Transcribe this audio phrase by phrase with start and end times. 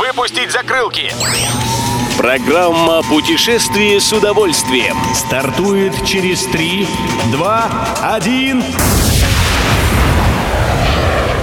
[0.00, 1.12] Выпустить закрылки!
[2.16, 6.86] Программа «Путешествие с удовольствием» стартует через 3,
[7.32, 8.64] 2, 1...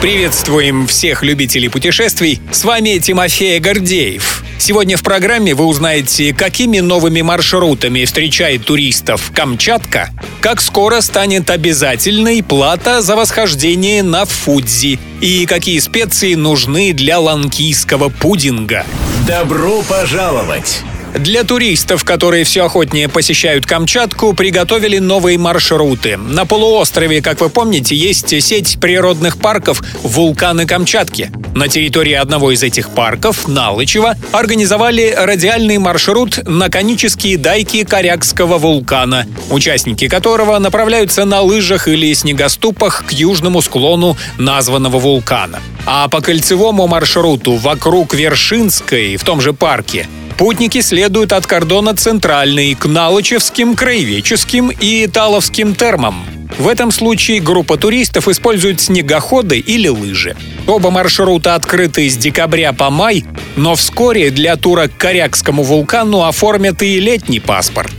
[0.00, 2.40] Приветствуем всех любителей путешествий.
[2.50, 4.44] С вами Тимофей Гордеев.
[4.58, 10.10] Сегодня в программе вы узнаете, какими новыми маршрутами встречает туристов Камчатка,
[10.40, 18.08] как скоро станет обязательной плата за восхождение на Фудзи и какие специи нужны для ланкийского
[18.08, 18.84] пудинга.
[19.26, 20.82] Добро пожаловать!
[21.14, 26.16] Для туристов, которые все охотнее посещают Камчатку, приготовили новые маршруты.
[26.16, 31.32] На полуострове, как вы помните, есть сеть природных парков «Вулканы Камчатки».
[31.54, 39.26] На территории одного из этих парков, Налычева, организовали радиальный маршрут на конические дайки Корякского вулкана,
[39.50, 45.58] участники которого направляются на лыжах или снегоступах к южному склону названного вулкана.
[45.86, 50.06] А по кольцевому маршруту вокруг Вершинской, в том же парке,
[50.38, 56.24] Путники следуют от кордона Центральный к Налычевским, Краеведческим и Таловским термам.
[56.58, 60.36] В этом случае группа туристов использует снегоходы или лыжи.
[60.68, 63.24] Оба маршрута открыты с декабря по май,
[63.56, 67.92] но вскоре для тура к Корякскому вулкану оформят и летний паспорт.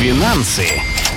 [0.00, 0.66] Финансы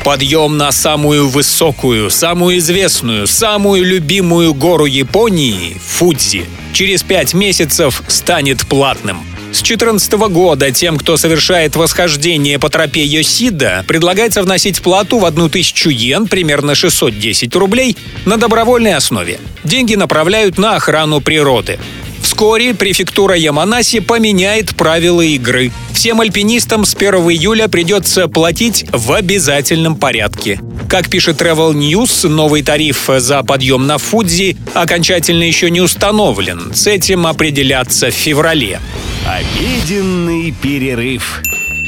[0.04, 8.68] Подъем на самую высокую, самую известную, самую любимую гору Японии– Фудзи– через пять месяцев станет
[8.68, 15.26] платным– с 2014 года тем, кто совершает восхождение по тропе Йосида, предлагается вносить плату в
[15.26, 19.40] 1000 йен, примерно 610 рублей, на добровольной основе.
[19.64, 21.78] Деньги направляют на охрану природы.
[22.24, 25.72] Вскоре префектура Яманаси поменяет правила игры.
[25.94, 30.60] Всем альпинистам с 1 июля придется платить в обязательном порядке.
[30.90, 36.74] Как пишет Travel News, новый тариф за подъем на Фудзи окончательно еще не установлен.
[36.74, 38.80] С этим определяться в феврале.
[39.26, 41.42] Обеденный перерыв.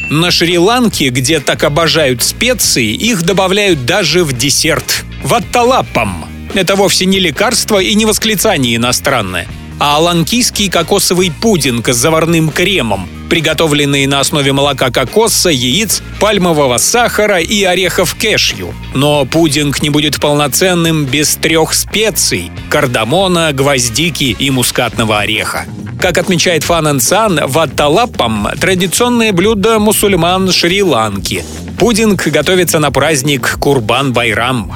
[0.10, 5.04] На Шри-Ланке, где так обожают специи, их добавляют даже в десерт.
[5.24, 6.26] Ватталапам.
[6.54, 9.48] Это вовсе не лекарство и не восклицание иностранное
[9.80, 17.40] а ланкийский кокосовый пудинг с заварным кремом, приготовленный на основе молока кокоса, яиц, пальмового сахара
[17.40, 18.74] и орехов кешью.
[18.94, 25.66] Но пудинг не будет полноценным без трех специй– кардамона, гвоздики и мускатного ореха.
[26.00, 31.44] Как отмечает Фан Сан, ватталапам– традиционное блюдо мусульман Шри-Ланки.
[31.80, 34.72] Пудинг готовится на праздник Курбан-Байрам.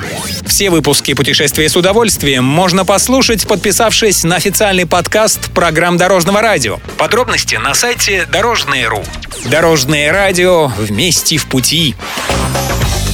[0.46, 6.79] Все выпуски «Путешествия с удовольствием» можно послушать, подписавшись на официальный подкаст программ Дорожного радио.
[6.97, 9.03] Подробности на сайте Дорожное.ру.
[9.46, 11.96] Дорожное радио вместе в пути.